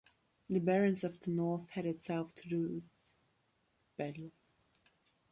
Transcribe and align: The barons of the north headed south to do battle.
The 0.49 0.57
barons 0.57 1.03
of 1.03 1.19
the 1.19 1.29
north 1.29 1.69
headed 1.69 2.01
south 2.01 2.33
to 2.37 2.49
do 2.49 2.81
battle. 3.97 4.31